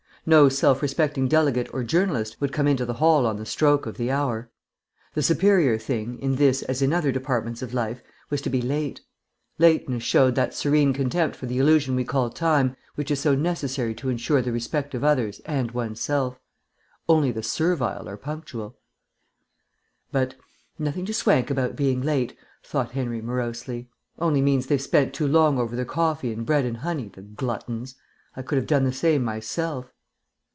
[0.23, 3.97] No self respecting delegate or journalist would come into the hall on the stroke of
[3.97, 4.51] the hour.
[5.15, 9.01] The superior thing, in this as in other departments of life, was to be late.
[9.57, 13.95] Lateness showed that serene contempt for the illusion we call time which is so necessary
[13.95, 16.39] to ensure the respect of others and oneself.
[17.09, 18.77] Only the servile are punctual....
[20.11, 20.35] But
[20.77, 23.89] "Nothing to swank about in being late," thought Henry morosely;
[24.19, 27.95] "only means they've spent too long over their coffee and bread and honey, the gluttons.
[28.35, 29.91] I could have done the same myself."